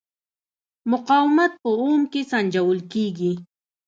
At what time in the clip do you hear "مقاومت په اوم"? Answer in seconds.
0.91-2.01